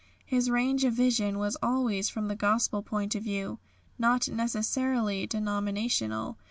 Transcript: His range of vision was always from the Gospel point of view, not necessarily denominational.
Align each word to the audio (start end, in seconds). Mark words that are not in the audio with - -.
His 0.25 0.49
range 0.49 0.83
of 0.83 0.95
vision 0.95 1.37
was 1.37 1.57
always 1.61 2.09
from 2.09 2.27
the 2.27 2.35
Gospel 2.35 2.81
point 2.81 3.13
of 3.13 3.21
view, 3.21 3.59
not 3.99 4.27
necessarily 4.27 5.27
denominational. 5.27 6.39